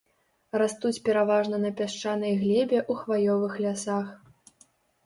[0.61, 4.07] Растуць пераважна на пясчанай глебе ў хваёвых лясах.